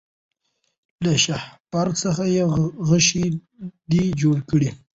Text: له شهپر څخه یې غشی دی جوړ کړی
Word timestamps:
له 1.03 1.13
شهپر 1.25 1.87
څخه 2.03 2.23
یې 2.35 2.43
غشی 2.89 3.25
دی 3.91 4.03
جوړ 4.21 4.37
کړی 4.49 4.69